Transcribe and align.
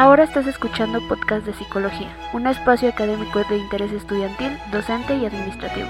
Ahora 0.00 0.24
estás 0.24 0.46
escuchando 0.46 1.06
podcast 1.08 1.44
de 1.44 1.52
psicología, 1.52 2.16
un 2.32 2.46
espacio 2.46 2.88
académico 2.88 3.44
de 3.44 3.58
interés 3.58 3.92
estudiantil, 3.92 4.58
docente 4.72 5.14
y 5.14 5.26
administrativo. 5.26 5.88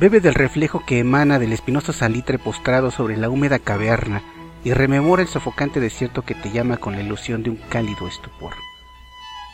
Bebe 0.00 0.20
del 0.20 0.32
reflejo 0.32 0.82
que 0.86 1.00
emana 1.00 1.38
del 1.38 1.52
espinoso 1.52 1.92
salitre 1.92 2.38
postrado 2.38 2.90
sobre 2.90 3.18
la 3.18 3.28
húmeda 3.28 3.58
caverna 3.58 4.22
y 4.64 4.72
rememora 4.72 5.20
el 5.20 5.28
sofocante 5.28 5.78
desierto 5.78 6.22
que 6.22 6.34
te 6.34 6.50
llama 6.50 6.78
con 6.78 6.94
la 6.94 7.02
ilusión 7.02 7.42
de 7.42 7.50
un 7.50 7.56
cálido 7.56 8.08
estupor. 8.08 8.54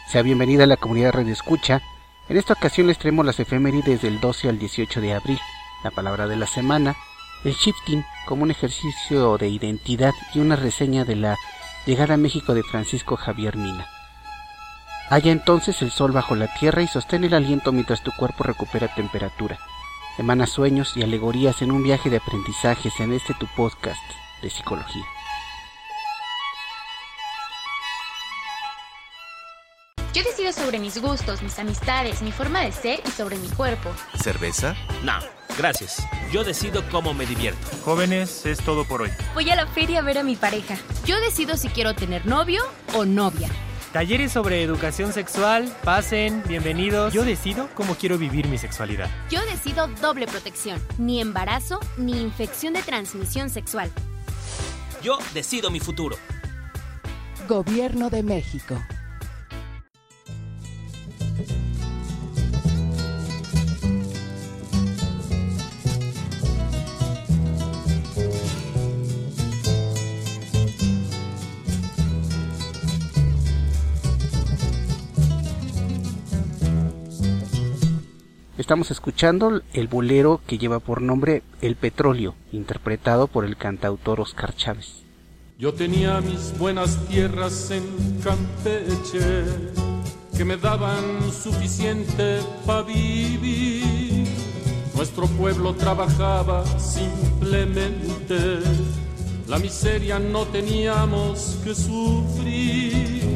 Sea 0.07 0.23
bienvenida 0.23 0.63
a 0.63 0.69
la 0.69 0.77
comunidad 0.77 1.15
Radio 1.15 1.33
Escucha. 1.33 1.83
En 2.31 2.37
esta 2.37 2.53
ocasión 2.53 2.87
les 2.87 2.97
traemos 2.97 3.27
las 3.27 3.41
efemérides 3.41 4.03
del 4.03 4.21
12 4.21 4.49
al 4.49 4.57
18 4.57 5.01
de 5.01 5.15
abril, 5.15 5.41
la 5.83 5.91
palabra 5.91 6.29
de 6.29 6.37
la 6.37 6.47
semana, 6.47 6.95
el 7.43 7.55
shifting 7.55 8.05
como 8.25 8.45
un 8.45 8.53
ejercicio 8.53 9.37
de 9.37 9.49
identidad 9.49 10.13
y 10.33 10.39
una 10.39 10.55
reseña 10.55 11.05
de 11.05 11.17
la 11.17 11.37
llegada 11.87 12.15
a 12.15 12.19
México 12.19 12.55
de 12.55 12.63
Francisco 12.63 13.17
Javier 13.17 13.57
Mina. 13.57 13.85
Halla 15.09 15.33
entonces 15.33 15.83
el 15.83 15.91
sol 15.91 16.13
bajo 16.13 16.37
la 16.37 16.55
tierra 16.55 16.83
y 16.83 16.87
sostén 16.87 17.25
el 17.25 17.35
aliento 17.35 17.73
mientras 17.73 18.05
tu 18.05 18.13
cuerpo 18.13 18.45
recupera 18.45 18.95
temperatura. 18.95 19.59
Emana 20.17 20.47
sueños 20.47 20.97
y 20.97 21.03
alegorías 21.03 21.63
en 21.63 21.73
un 21.73 21.83
viaje 21.83 22.11
de 22.11 22.19
aprendizajes 22.19 23.01
en 23.01 23.13
este 23.13 23.35
tu 23.35 23.49
podcast 23.57 24.05
de 24.41 24.51
psicología. 24.51 25.05
Sobre 30.71 30.79
mis 30.79 31.03
gustos, 31.03 31.43
mis 31.43 31.59
amistades, 31.59 32.23
mi 32.23 32.31
forma 32.31 32.61
de 32.61 32.71
ser 32.71 33.03
y 33.05 33.11
sobre 33.11 33.37
mi 33.39 33.49
cuerpo. 33.49 33.91
¿Cerveza? 34.23 34.77
No, 35.03 35.15
gracias. 35.59 36.07
Yo 36.31 36.45
decido 36.45 36.85
cómo 36.93 37.13
me 37.13 37.27
divierto. 37.27 37.67
Jóvenes, 37.85 38.47
es 38.47 38.61
todo 38.61 38.85
por 38.85 39.03
hoy. 39.03 39.11
Voy 39.35 39.51
a 39.51 39.57
la 39.57 39.67
feria 39.67 39.99
a 39.99 40.03
ver 40.03 40.19
a 40.19 40.23
mi 40.23 40.37
pareja. 40.37 40.77
Yo 41.05 41.19
decido 41.19 41.57
si 41.57 41.71
quiero 41.71 41.97
tener 41.97 42.25
novio 42.25 42.63
o 42.95 43.05
novia. 43.05 43.49
Talleres 43.93 44.31
sobre 44.31 44.63
educación 44.63 45.13
sexual, 45.13 45.75
pasen, 45.83 46.45
bienvenidos. 46.47 47.13
Yo 47.13 47.25
decido 47.25 47.69
cómo 47.75 47.97
quiero 47.97 48.17
vivir 48.17 48.47
mi 48.47 48.57
sexualidad. 48.57 49.11
Yo 49.29 49.41
decido 49.47 49.89
doble 50.01 50.29
protección, 50.29 50.81
ni 50.99 51.21
embarazo 51.21 51.81
ni 51.97 52.13
infección 52.13 52.75
de 52.75 52.83
transmisión 52.83 53.51
sexual. 53.51 53.91
Yo 55.03 55.19
decido 55.35 55.69
mi 55.73 55.81
futuro. 55.81 56.17
Gobierno 57.49 58.09
de 58.09 58.23
México. 58.23 58.81
Estamos 78.71 78.93
escuchando 78.93 79.63
el 79.73 79.89
bolero 79.89 80.41
que 80.47 80.57
lleva 80.57 80.79
por 80.79 81.03
nombre 81.03 81.43
El 81.61 81.75
Petróleo, 81.75 82.37
interpretado 82.53 83.27
por 83.27 83.45
el 83.45 83.57
cantautor 83.57 84.21
Oscar 84.21 84.55
Chávez. 84.55 85.03
Yo 85.59 85.75
tenía 85.75 86.21
mis 86.21 86.57
buenas 86.57 86.97
tierras 87.09 87.73
en 87.73 87.83
Campeche 88.23 89.43
que 90.37 90.45
me 90.45 90.57
daban 90.57 91.03
suficiente 91.33 92.39
para 92.65 92.83
vivir. 92.83 94.29
Nuestro 94.95 95.27
pueblo 95.27 95.75
trabajaba 95.75 96.65
simplemente, 96.79 98.61
la 99.49 99.59
miseria 99.59 100.21
no 100.21 100.47
teníamos 100.47 101.59
que 101.65 101.75
sufrir. 101.75 103.35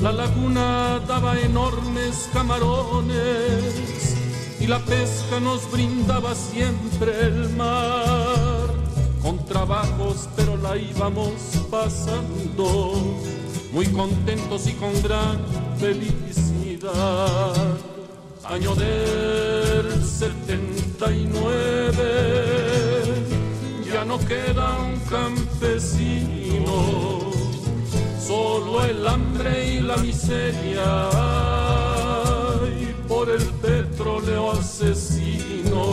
La 0.00 0.10
laguna 0.10 1.00
daba 1.06 1.38
enormes 1.38 2.30
camarones 2.32 4.14
y 4.64 4.66
la 4.66 4.78
pesca 4.78 5.40
nos 5.40 5.70
brindaba 5.70 6.34
siempre 6.34 7.12
el 7.20 7.50
mar. 7.50 8.72
Con 9.20 9.44
trabajos, 9.44 10.26
pero 10.36 10.56
la 10.56 10.74
íbamos 10.76 11.32
pasando, 11.70 12.94
muy 13.72 13.86
contentos 13.88 14.66
y 14.66 14.72
con 14.72 15.02
gran 15.02 15.38
felicidad. 15.78 17.52
Año 18.44 18.74
del 18.74 20.02
79, 20.02 22.02
ya 23.92 24.04
no 24.04 24.18
queda 24.18 24.78
un 24.78 24.98
campesino, 25.00 26.70
solo 28.18 28.84
el 28.84 29.06
hambre 29.06 29.74
y 29.74 29.80
la 29.80 29.96
miseria 29.98 31.53
asesino. 34.52 35.84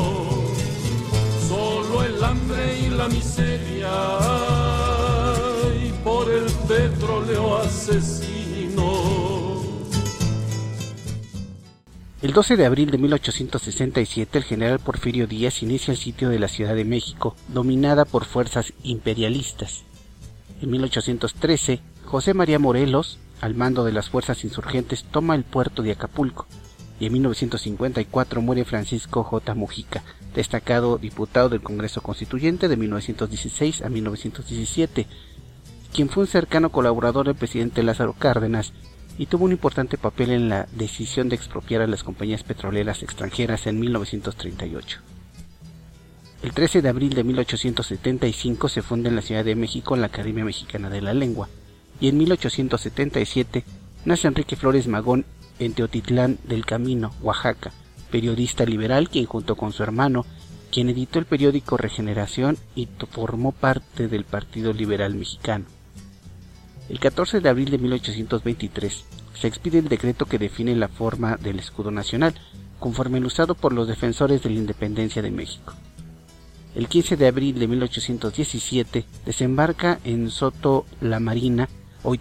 Solo 1.48 2.04
el 2.04 2.24
hambre 2.24 2.80
y 2.80 2.90
la 2.90 3.08
miseria 3.10 3.92
por 6.04 6.32
el 6.32 6.46
petróleo 6.68 7.58
asesino. 7.58 8.92
El 12.22 12.34
12 12.34 12.56
de 12.56 12.66
abril 12.66 12.92
de 12.92 12.98
1867 13.00 14.38
el 14.38 14.44
general 14.44 14.80
Porfirio 14.80 15.28
Díaz 15.28 15.64
inicia 15.64 15.92
el 15.92 15.98
sitio 15.98 16.30
de 16.30 16.40
la 16.40 16.48
Ciudad 16.48 16.76
de 16.76 16.86
México, 16.86 17.36
dominada 17.48 18.06
por 18.06 18.26
fuerzas 18.26 18.74
imperialistas. 18.84 19.84
En 20.62 20.70
1813, 20.70 21.82
José 22.06 22.34
María 22.34 22.60
Morelos, 22.60 23.18
al 23.42 23.56
mando 23.56 23.84
de 23.84 23.92
las 23.92 24.10
fuerzas 24.10 24.44
insurgentes, 24.44 25.04
toma 25.04 25.36
el 25.36 25.44
puerto 25.44 25.82
de 25.82 25.92
Acapulco 25.92 26.46
y 27.02 27.08
en 27.08 27.14
1954 27.14 28.42
muere 28.44 28.64
Francisco 28.64 29.24
J. 29.24 29.56
Mujica, 29.56 30.04
destacado 30.36 31.00
diputado 31.00 31.50
del 31.50 31.64
Congreso 31.64 32.02
Constituyente 32.02 32.68
de 32.68 32.78
1916 32.78 33.82
a 33.82 33.90
1917, 33.90 35.08
quien 35.92 36.10
fue 36.10 36.22
un 36.22 36.28
cercano 36.28 36.72
colaborador 36.72 37.26
del 37.26 37.34
presidente 37.34 37.82
Lázaro 37.82 38.14
Cárdenas 38.14 38.74
y 39.18 39.26
tuvo 39.26 39.46
un 39.46 39.52
importante 39.52 39.98
papel 39.98 40.30
en 40.30 40.48
la 40.48 40.68
decisión 40.74 41.28
de 41.28 41.36
expropiar 41.36 41.82
a 41.82 41.88
las 41.88 42.04
compañías 42.04 42.44
petroleras 42.44 43.02
extranjeras 43.02 43.66
en 43.66 43.80
1938. 43.80 45.00
El 46.44 46.54
13 46.54 46.84
de 46.84 46.90
abril 46.90 47.16
de 47.16 47.24
1875 47.24 48.70
se 48.70 48.84
funda 48.84 49.10
en 49.10 49.16
la 49.16 49.24
Ciudad 49.24 49.44
de 49.44 49.56
México 49.56 49.96
la 49.96 50.06
Academia 50.06 50.46
Mexicana 50.46 50.92
de 50.92 51.02
la 51.02 51.16
Lengua, 51.16 51.50
y 52.00 52.10
en 52.10 52.20
1877 52.20 53.64
nace 54.06 54.28
Enrique 54.28 54.56
Flores 54.56 54.88
Magón 54.88 55.26
en 55.60 55.74
Teotitlán 55.74 56.38
del 56.44 56.66
Camino, 56.66 57.12
Oaxaca, 57.22 57.72
periodista 58.12 58.66
liberal 58.66 59.10
quien 59.10 59.26
junto 59.26 59.56
con 59.56 59.74
su 59.74 59.84
hermano, 59.84 60.26
quien 60.72 60.90
editó 60.90 61.20
el 61.20 61.26
periódico 61.26 61.78
Regeneración 61.78 62.58
y 62.76 62.88
formó 63.12 63.52
parte 63.52 64.08
del 64.08 64.24
Partido 64.24 64.74
Liberal 64.74 65.16
Mexicano. 65.16 65.66
El 66.90 67.00
14 67.00 67.40
de 67.40 67.50
abril 67.50 67.72
de 67.72 67.78
1823 67.78 69.06
se 69.34 69.48
expide 69.48 69.80
el 69.80 69.88
decreto 69.88 70.26
que 70.26 70.38
define 70.38 70.76
la 70.76 70.88
forma 70.88 71.38
del 71.38 71.60
escudo 71.60 71.92
nacional, 71.92 72.36
conforme 72.80 73.18
el 73.18 73.26
usado 73.26 73.56
por 73.56 73.74
los 73.74 73.88
defensores 73.88 74.44
de 74.44 74.50
la 74.50 74.58
independencia 74.58 75.22
de 75.22 75.32
México. 75.32 75.74
El 76.76 76.88
15 76.88 77.18
de 77.18 77.28
abril 77.28 77.60
de 77.60 77.68
1817 77.68 79.06
desembarca 79.26 80.00
en 80.04 80.30
Soto 80.30 80.86
La 81.02 81.20
Marina, 81.20 81.68
hoy 82.04 82.20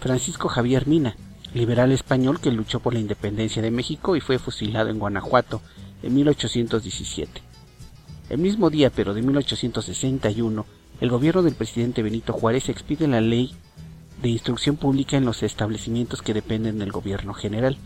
Francisco 0.00 0.48
Javier 0.48 0.86
Mina, 0.86 1.16
liberal 1.54 1.92
español 1.92 2.40
que 2.40 2.52
luchó 2.52 2.80
por 2.80 2.94
la 2.94 3.00
independencia 3.00 3.62
de 3.62 3.70
México 3.70 4.16
y 4.16 4.20
fue 4.20 4.38
fusilado 4.38 4.90
en 4.90 4.98
Guanajuato 4.98 5.60
en 6.02 6.14
1817. 6.14 7.42
El 8.30 8.38
mismo 8.38 8.70
día, 8.70 8.90
pero 8.90 9.14
de 9.14 9.22
1861, 9.22 10.66
el 11.00 11.10
gobierno 11.10 11.42
del 11.42 11.54
presidente 11.54 12.02
Benito 12.02 12.32
Juárez 12.32 12.68
expide 12.68 13.08
la 13.08 13.20
ley 13.20 13.54
de 14.20 14.28
instrucción 14.28 14.76
pública 14.76 15.16
en 15.16 15.24
los 15.24 15.42
establecimientos 15.42 16.22
que 16.22 16.34
dependen 16.34 16.78
del 16.78 16.92
gobierno 16.92 17.34
general. 17.34 17.78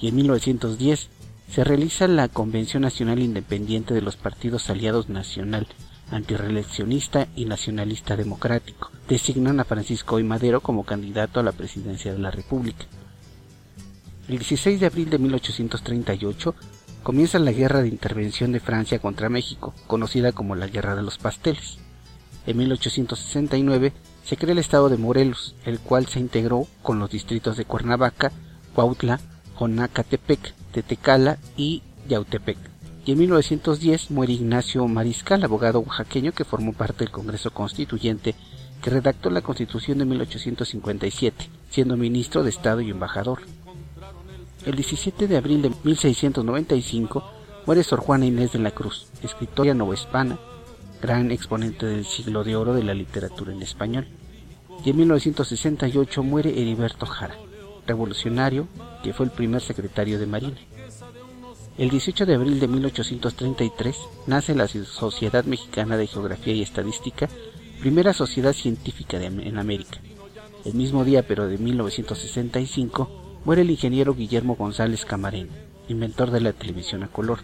Y 0.00 0.08
en 0.08 0.16
1910 0.16 1.08
se 1.48 1.64
realiza 1.64 2.08
la 2.08 2.28
Convención 2.28 2.82
Nacional 2.82 3.20
Independiente 3.20 3.92
de 3.92 4.02
los 4.02 4.16
Partidos 4.16 4.70
Aliados 4.70 5.08
Nacional, 5.08 5.66
Antireeleccionista 6.10 7.28
y 7.36 7.44
Nacionalista 7.44 8.16
Democrático. 8.16 8.90
Designan 9.10 9.58
a 9.58 9.64
Francisco 9.64 10.20
I. 10.20 10.22
Madero 10.22 10.60
como 10.60 10.84
candidato 10.84 11.40
a 11.40 11.42
la 11.42 11.50
presidencia 11.50 12.12
de 12.12 12.20
la 12.20 12.30
República. 12.30 12.84
El 14.28 14.38
16 14.38 14.78
de 14.78 14.86
abril 14.86 15.10
de 15.10 15.18
1838 15.18 16.54
comienza 17.02 17.40
la 17.40 17.50
guerra 17.50 17.82
de 17.82 17.88
intervención 17.88 18.52
de 18.52 18.60
Francia 18.60 19.00
contra 19.00 19.28
México, 19.28 19.74
conocida 19.88 20.30
como 20.30 20.54
la 20.54 20.68
Guerra 20.68 20.94
de 20.94 21.02
los 21.02 21.18
Pasteles. 21.18 21.78
En 22.46 22.58
1869 22.58 23.92
se 24.24 24.36
crea 24.36 24.52
el 24.52 24.60
estado 24.60 24.88
de 24.88 24.96
Morelos, 24.96 25.56
el 25.64 25.80
cual 25.80 26.06
se 26.06 26.20
integró 26.20 26.68
con 26.80 27.00
los 27.00 27.10
distritos 27.10 27.56
de 27.56 27.64
Cuernavaca, 27.64 28.30
Cuautla, 28.76 29.18
Jonacatepec, 29.58 30.54
Tetecala 30.70 31.36
y 31.56 31.82
Yautepec. 32.08 32.58
Y 33.04 33.10
en 33.10 33.18
1910 33.18 34.12
muere 34.12 34.34
Ignacio 34.34 34.86
Mariscal, 34.86 35.42
abogado 35.42 35.80
oaxaqueño 35.80 36.30
que 36.30 36.44
formó 36.44 36.74
parte 36.74 37.02
del 37.02 37.10
Congreso 37.10 37.50
Constituyente 37.50 38.36
que 38.80 38.90
redactó 38.90 39.30
la 39.30 39.42
Constitución 39.42 39.98
de 39.98 40.04
1857, 40.04 41.48
siendo 41.70 41.96
ministro 41.96 42.42
de 42.42 42.50
Estado 42.50 42.80
y 42.80 42.90
embajador. 42.90 43.40
El 44.64 44.74
17 44.74 45.26
de 45.26 45.36
abril 45.36 45.62
de 45.62 45.70
1695 45.84 47.24
muere 47.66 47.82
Sor 47.84 48.00
Juana 48.00 48.26
Inés 48.26 48.52
de 48.52 48.58
la 48.58 48.70
Cruz, 48.70 49.06
escritora 49.22 49.74
novohispana, 49.74 50.38
gran 51.00 51.30
exponente 51.30 51.86
del 51.86 52.04
siglo 52.04 52.44
de 52.44 52.56
oro 52.56 52.74
de 52.74 52.82
la 52.82 52.94
literatura 52.94 53.52
en 53.52 53.62
español. 53.62 54.06
Y 54.84 54.90
en 54.90 54.96
1968 54.96 56.22
muere 56.22 56.50
Heriberto 56.50 57.06
Jara, 57.06 57.36
revolucionario 57.86 58.68
que 59.02 59.12
fue 59.12 59.26
el 59.26 59.32
primer 59.32 59.60
secretario 59.60 60.18
de 60.18 60.26
Marina. 60.26 60.56
El 61.78 61.88
18 61.88 62.26
de 62.26 62.34
abril 62.34 62.60
de 62.60 62.68
1833 62.68 63.96
nace 64.26 64.54
la 64.54 64.68
Sociedad 64.68 65.44
Mexicana 65.44 65.96
de 65.96 66.06
Geografía 66.06 66.52
y 66.52 66.62
Estadística, 66.62 67.28
primera 67.80 68.12
sociedad 68.12 68.52
científica 68.52 69.16
en 69.22 69.58
América. 69.58 70.00
El 70.64 70.74
mismo 70.74 71.04
día, 71.04 71.26
pero 71.26 71.48
de 71.48 71.56
1965, 71.56 73.40
muere 73.44 73.62
el 73.62 73.70
ingeniero 73.70 74.14
Guillermo 74.14 74.54
González 74.54 75.06
Camarén, 75.06 75.48
inventor 75.88 76.30
de 76.30 76.40
la 76.40 76.52
televisión 76.52 77.02
a 77.02 77.08
color. 77.08 77.40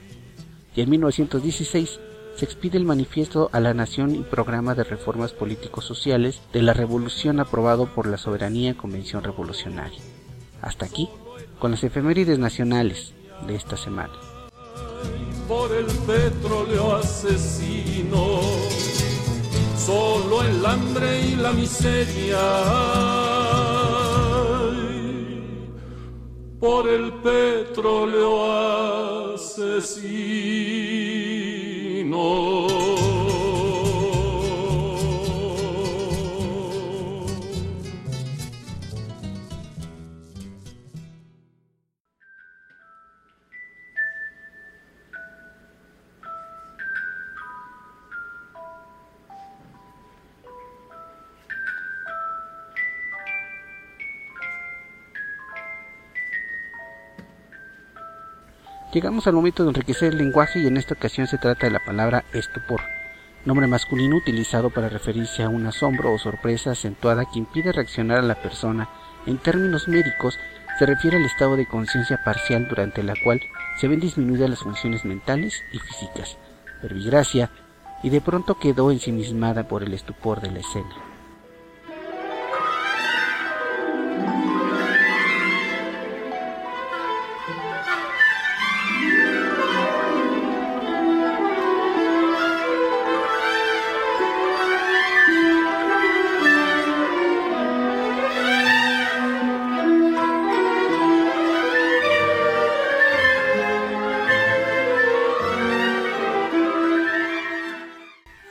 Y 0.75 0.83
en 0.83 0.91
1916 0.91 1.99
se 2.37 2.45
expide 2.45 2.77
el 2.77 2.85
manifiesto 2.85 3.49
a 3.53 3.61
la 3.61 3.73
nación 3.73 4.15
y 4.15 4.23
programa 4.23 4.75
de 4.75 4.85
reformas 4.85 5.33
políticos 5.33 5.87
sociales 5.87 6.43
de 6.53 6.61
la 6.61 6.75
revolución 6.75 7.41
aprobado 7.41 7.87
por 7.95 8.07
la 8.07 8.19
soberanía 8.19 8.77
convención 8.77 9.25
revolucionaria. 9.25 10.01
Hasta 10.61 10.85
aquí, 10.85 11.09
con 11.59 11.71
las 11.71 11.83
efemérides 11.83 12.39
nacionales 12.39 13.15
de 13.47 13.55
esta 13.55 13.79
semana. 13.79 14.13
Por 15.49 15.75
el 15.75 15.87
petróleo 15.87 16.97
asesino, 16.97 18.41
el 20.43 20.67
hambre 20.67 21.21
y 21.21 21.37
la 21.37 21.53
miseria 21.53 22.39
por 26.59 26.89
el 26.89 27.13
petróleo 27.23 28.53
asesino. 29.35 30.57
Llegamos 58.97 59.27
al 59.27 59.35
momento 59.35 59.63
de 59.63 59.69
enriquecer 59.69 60.15
el 60.15 60.17
lenguaje 60.17 60.59
y 60.59 60.67
en 60.67 60.79
esta 60.79 60.95
ocasión 60.95 61.27
se 61.27 61.37
trata 61.37 61.67
de 61.67 61.71
la 61.71 61.85
palabra 61.85 62.25
estupor, 62.33 62.81
nombre 63.45 63.67
masculino 63.67 64.17
utilizado 64.17 64.71
para 64.71 64.89
referirse 64.89 65.43
a 65.43 65.51
un 65.51 65.67
asombro 65.67 66.15
o 66.15 66.19
sorpresa 66.19 66.71
acentuada 66.71 67.27
que 67.27 67.39
impide 67.39 67.73
reaccionar 67.73 68.21
a 68.21 68.23
la 68.23 68.37
persona. 68.37 68.89
En 69.27 69.37
términos 69.37 69.87
médicos, 69.87 70.39
se 70.79 70.87
refiere 70.87 71.19
al 71.19 71.27
estado 71.27 71.57
de 71.57 71.69
conciencia 71.69 72.25
parcial 72.25 72.69
durante 72.71 73.03
la 73.03 73.13
cual 73.23 73.43
se 73.79 73.87
ven 73.87 74.01
disminuidas 74.01 74.49
las 74.49 74.61
funciones 74.61 75.05
mentales 75.05 75.63
y 75.75 75.79
físicas. 75.79 76.39
Verbigracia, 76.83 77.51
y 78.03 78.09
de 78.09 78.23
pronto 78.23 78.59
quedó 78.59 78.91
ensimismada 78.91 79.69
por 79.69 79.83
el 79.83 79.93
estupor 79.93 80.41
de 80.41 80.53
la 80.53 80.61
escena. 80.61 81.06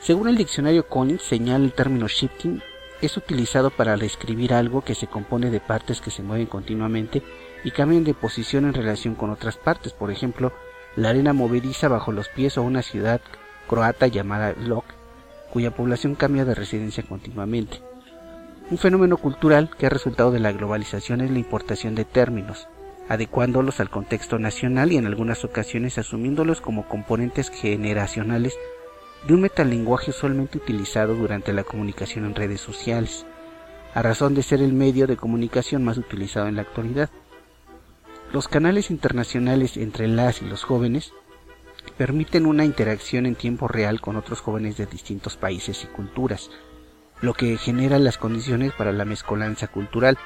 Según 0.06 0.28
el 0.28 0.36
diccionario 0.36 0.86
Collins, 0.86 1.22
señala 1.22 1.64
el 1.64 1.72
término 1.72 2.06
shifting 2.06 2.62
es 3.02 3.16
utilizado 3.16 3.70
para 3.70 3.96
describir 3.96 4.54
algo 4.54 4.82
que 4.82 4.94
se 4.94 5.08
compone 5.08 5.50
de 5.50 5.58
partes 5.58 6.00
que 6.00 6.12
se 6.12 6.22
mueven 6.22 6.46
continuamente 6.46 7.24
y 7.64 7.72
cambian 7.72 8.04
de 8.04 8.14
posición 8.14 8.66
en 8.66 8.74
relación 8.74 9.16
con 9.16 9.30
otras 9.30 9.56
partes, 9.56 9.94
por 9.94 10.12
ejemplo, 10.12 10.52
la 10.94 11.08
arena 11.08 11.32
movediza 11.32 11.88
bajo 11.88 12.12
los 12.12 12.28
pies 12.28 12.56
o 12.56 12.62
una 12.62 12.82
ciudad 12.82 13.20
croata 13.68 14.06
llamada 14.06 14.52
Lok, 14.52 14.84
cuya 15.52 15.72
población 15.72 16.14
cambia 16.14 16.44
de 16.44 16.54
residencia 16.54 17.02
continuamente. 17.02 17.82
Un 18.70 18.78
fenómeno 18.78 19.16
cultural 19.16 19.70
que 19.76 19.86
ha 19.86 19.90
resultado 19.90 20.30
de 20.30 20.38
la 20.38 20.52
globalización 20.52 21.20
es 21.20 21.32
la 21.32 21.40
importación 21.40 21.96
de 21.96 22.04
términos, 22.04 22.68
adecuándolos 23.08 23.80
al 23.80 23.90
contexto 23.90 24.38
nacional 24.38 24.92
y 24.92 24.98
en 24.98 25.06
algunas 25.06 25.44
ocasiones 25.44 25.98
asumiéndolos 25.98 26.60
como 26.60 26.86
componentes 26.86 27.50
generacionales 27.50 28.56
de 29.26 29.34
un 29.34 29.40
metalenguaje 29.40 30.10
usualmente 30.10 30.58
utilizado 30.58 31.14
durante 31.14 31.52
la 31.52 31.64
comunicación 31.64 32.24
en 32.26 32.34
redes 32.34 32.60
sociales, 32.60 33.26
a 33.94 34.02
razón 34.02 34.34
de 34.34 34.42
ser 34.42 34.62
el 34.62 34.72
medio 34.72 35.06
de 35.06 35.16
comunicación 35.16 35.82
más 35.82 35.98
utilizado 35.98 36.46
en 36.46 36.56
la 36.56 36.62
actualidad. 36.62 37.10
Los 38.32 38.46
canales 38.46 38.90
internacionales 38.90 39.76
entre 39.76 40.06
las 40.06 40.42
y 40.42 40.44
los 40.44 40.62
jóvenes 40.62 41.12
permiten 41.96 42.46
una 42.46 42.64
interacción 42.64 43.26
en 43.26 43.34
tiempo 43.34 43.68
real 43.68 44.00
con 44.00 44.16
otros 44.16 44.40
jóvenes 44.40 44.76
de 44.76 44.86
distintos 44.86 45.36
países 45.36 45.82
y 45.82 45.86
culturas, 45.88 46.50
lo 47.20 47.34
que 47.34 47.56
genera 47.56 47.98
las 47.98 48.18
condiciones 48.18 48.72
para 48.72 48.92
la 48.92 49.04
mezcolanza 49.04 49.66
cultural, 49.66 50.18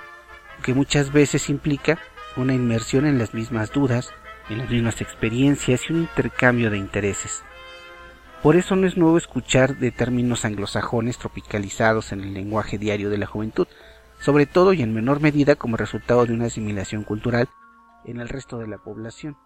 que 0.63 0.75
muchas 0.75 1.13
veces 1.13 1.49
implica 1.49 1.99
una 2.37 2.55
inmersión 2.55 3.07
en 3.07 3.19
las 3.19 3.33
mismas 3.33 3.73
dudas, 3.73 4.11
en 4.51 4.59
las 4.59 4.69
mismas 4.69 5.01
experiencias 5.01 5.89
y 5.89 5.93
un 5.93 6.01
intercambio 6.01 6.71
de 6.71 6.79
intereses. 6.79 7.45
Por 8.43 8.57
eso 8.57 8.75
no 8.75 8.87
es 8.87 8.97
nuevo 8.97 9.19
escuchar 9.19 9.77
de 9.77 9.91
términos 9.91 10.47
anglosajones 10.47 11.19
tropicalizados 11.19 12.13
en 12.13 12.23
el 12.23 12.33
lenguaje 12.33 12.79
diario 12.79 13.11
de 13.11 13.19
la 13.19 13.27
juventud, 13.27 13.67
sobre 14.19 14.47
todo 14.47 14.73
y 14.73 14.81
en 14.81 14.95
menor 14.95 15.21
medida 15.21 15.57
como 15.57 15.77
resultado 15.77 16.25
de 16.25 16.33
una 16.33 16.47
asimilación 16.47 17.05
cultural 17.05 17.49
en 18.07 18.19
el 18.19 18.31
resto 18.31 18.59
de 18.59 18.67
la 18.67 18.79
población. 18.79 19.37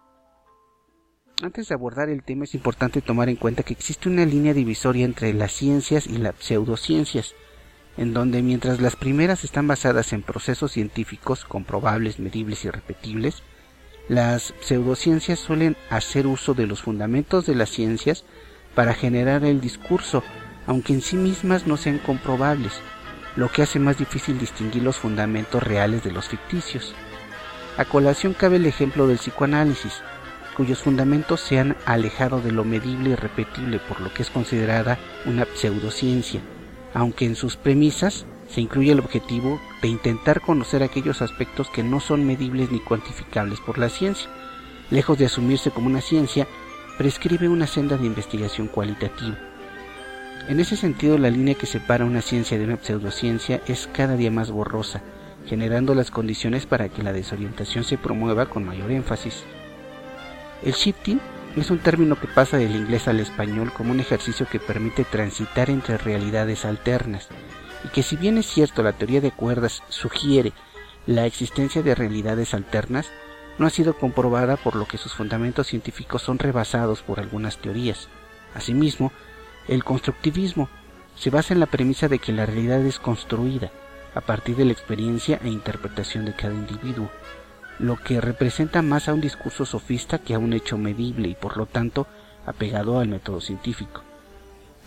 Antes 1.43 1.67
de 1.67 1.75
abordar 1.75 2.07
el 2.07 2.23
tema 2.23 2.45
es 2.45 2.55
importante 2.55 3.01
tomar 3.01 3.27
en 3.27 3.35
cuenta 3.35 3.63
que 3.63 3.73
existe 3.73 4.07
una 4.07 4.25
línea 4.25 4.53
divisoria 4.53 5.03
entre 5.03 5.33
las 5.33 5.51
ciencias 5.51 6.07
y 6.07 6.17
las 6.17 6.35
pseudociencias, 6.39 7.35
en 7.97 8.13
donde 8.13 8.41
mientras 8.41 8.79
las 8.79 8.95
primeras 8.95 9.43
están 9.43 9.67
basadas 9.67 10.13
en 10.13 10.21
procesos 10.21 10.71
científicos 10.71 11.43
comprobables, 11.43 12.19
medibles 12.19 12.63
y 12.63 12.69
repetibles, 12.69 13.43
las 14.07 14.53
pseudociencias 14.61 15.39
suelen 15.39 15.75
hacer 15.89 16.27
uso 16.27 16.53
de 16.53 16.67
los 16.67 16.81
fundamentos 16.81 17.45
de 17.45 17.55
las 17.55 17.69
ciencias 17.69 18.23
para 18.75 18.93
generar 18.93 19.43
el 19.45 19.61
discurso, 19.61 20.23
aunque 20.67 20.93
en 20.93 21.01
sí 21.01 21.15
mismas 21.15 21.65
no 21.65 21.77
sean 21.77 21.97
comprobables, 21.97 22.73
lo 23.35 23.49
que 23.49 23.63
hace 23.63 23.79
más 23.79 23.97
difícil 23.97 24.37
distinguir 24.37 24.83
los 24.83 24.97
fundamentos 24.97 25.63
reales 25.63 26.03
de 26.03 26.11
los 26.11 26.27
ficticios. 26.27 26.93
A 27.77 27.85
colación 27.85 28.33
cabe 28.33 28.57
el 28.57 28.65
ejemplo 28.65 29.07
del 29.07 29.17
psicoanálisis, 29.17 30.01
cuyos 30.55 30.79
fundamentos 30.79 31.41
se 31.41 31.59
han 31.59 31.75
alejado 31.85 32.41
de 32.41 32.51
lo 32.51 32.63
medible 32.63 33.11
y 33.11 33.15
repetible 33.15 33.79
por 33.79 33.99
lo 33.99 34.13
que 34.13 34.21
es 34.21 34.29
considerada 34.29 34.97
una 35.25 35.45
pseudociencia, 35.53 36.41
aunque 36.93 37.25
en 37.25 37.35
sus 37.35 37.57
premisas 37.57 38.25
se 38.47 38.61
incluye 38.61 38.91
el 38.91 38.99
objetivo 38.99 39.59
de 39.81 39.89
intentar 39.89 40.39
conocer 40.39 40.83
aquellos 40.83 41.21
aspectos 41.21 41.69
que 41.69 41.83
no 41.83 41.99
son 41.99 42.25
medibles 42.25 42.71
ni 42.71 42.79
cuantificables 42.79 43.59
por 43.59 43.77
la 43.77 43.89
ciencia. 43.89 44.29
Lejos 44.91 45.17
de 45.17 45.25
asumirse 45.25 45.71
como 45.71 45.87
una 45.87 46.01
ciencia, 46.01 46.47
prescribe 46.97 47.49
una 47.49 47.67
senda 47.67 47.97
de 47.97 48.05
investigación 48.05 48.67
cualitativa. 48.67 49.37
En 50.47 50.59
ese 50.59 50.77
sentido, 50.77 51.17
la 51.17 51.29
línea 51.29 51.55
que 51.55 51.65
separa 51.65 52.05
una 52.05 52.21
ciencia 52.21 52.57
de 52.57 52.65
una 52.65 52.77
pseudociencia 52.77 53.61
es 53.67 53.89
cada 53.91 54.15
día 54.15 54.31
más 54.31 54.51
borrosa, 54.51 55.01
generando 55.45 55.95
las 55.95 56.11
condiciones 56.11 56.65
para 56.65 56.89
que 56.89 57.03
la 57.03 57.13
desorientación 57.13 57.83
se 57.83 57.97
promueva 57.97 58.45
con 58.45 58.63
mayor 58.63 58.91
énfasis. 58.91 59.43
El 60.63 60.73
shifting 60.73 61.19
es 61.55 61.69
un 61.71 61.79
término 61.79 62.19
que 62.19 62.27
pasa 62.27 62.57
del 62.57 62.75
inglés 62.75 63.07
al 63.07 63.19
español 63.19 63.71
como 63.73 63.91
un 63.91 63.99
ejercicio 63.99 64.47
que 64.47 64.59
permite 64.59 65.03
transitar 65.03 65.69
entre 65.69 65.97
realidades 65.97 66.63
alternas, 66.63 67.27
y 67.83 67.89
que 67.89 68.03
si 68.03 68.15
bien 68.15 68.37
es 68.37 68.45
cierto 68.45 68.83
la 68.83 68.93
teoría 68.93 69.21
de 69.21 69.31
cuerdas 69.31 69.83
sugiere 69.89 70.53
la 71.07 71.25
existencia 71.25 71.81
de 71.81 71.95
realidades 71.95 72.53
alternas, 72.53 73.11
no 73.57 73.67
ha 73.67 73.69
sido 73.69 73.97
comprobada 73.97 74.57
por 74.57 74.75
lo 74.75 74.85
que 74.85 74.97
sus 74.97 75.13
fundamentos 75.13 75.67
científicos 75.67 76.21
son 76.21 76.39
rebasados 76.39 77.01
por 77.01 77.19
algunas 77.19 77.57
teorías. 77.57 78.09
Asimismo, 78.53 79.11
el 79.67 79.83
constructivismo 79.83 80.69
se 81.15 81.29
basa 81.29 81.53
en 81.53 81.59
la 81.59 81.65
premisa 81.65 82.07
de 82.07 82.19
que 82.19 82.33
la 82.33 82.45
realidad 82.45 82.81
es 82.81 82.99
construida 82.99 83.71
a 84.13 84.21
partir 84.21 84.55
de 84.55 84.65
la 84.65 84.71
experiencia 84.71 85.39
e 85.43 85.49
interpretación 85.49 86.25
de 86.25 86.33
cada 86.33 86.53
individuo, 86.53 87.09
lo 87.79 87.97
que 87.97 88.21
representa 88.21 88.81
más 88.81 89.09
a 89.09 89.13
un 89.13 89.21
discurso 89.21 89.65
sofista 89.65 90.19
que 90.19 90.33
a 90.33 90.39
un 90.39 90.53
hecho 90.53 90.77
medible 90.77 91.27
y 91.27 91.35
por 91.35 91.57
lo 91.57 91.65
tanto 91.65 92.07
apegado 92.45 92.99
al 92.99 93.09
método 93.09 93.41
científico. 93.41 94.03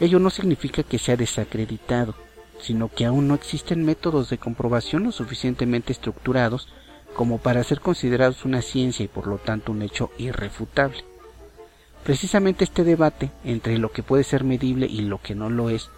Ello 0.01 0.19
no 0.19 0.31
significa 0.31 0.83
que 0.83 0.99
sea 0.99 1.17
desacreditado, 1.17 2.15
sino 2.61 2.89
que 2.89 3.05
aún 3.05 3.29
no 3.29 3.35
existen 3.35 3.85
métodos 3.85 4.31
de 4.31 4.39
comprobación 4.39 5.05
lo 5.05 5.13
suficientemente 5.13 5.93
estructurados 5.93 6.69
como 7.19 7.39
para 7.39 7.65
ser 7.65 7.81
considerados 7.81 8.45
una 8.45 8.63
ciencia 8.63 9.05
y 9.05 9.09
por 9.09 9.27
lo 9.27 9.39
tanto 9.39 9.73
un 9.73 9.83
hecho 9.83 10.13
irrefutable. 10.19 11.05
Precisamente 12.05 12.63
este 12.63 12.85
debate 12.85 13.33
entre 13.43 13.77
lo 13.79 13.91
que 13.91 14.05
puede 14.05 14.23
ser 14.23 14.45
medible 14.45 14.87
y 14.87 15.01
lo 15.01 15.21
que 15.21 15.35
no 15.35 15.51
lo 15.51 15.69
es, 15.69 15.91